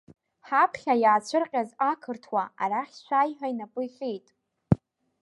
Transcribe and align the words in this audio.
Ҳаԥхьа 0.47 0.93
иаацәырҟьаз 1.03 1.69
ақырҭуа, 1.91 2.43
арахь 2.63 2.95
шәааи 3.05 3.31
ҳәа 3.37 3.47
инапы 3.53 3.81
иҟьеит. 3.87 4.27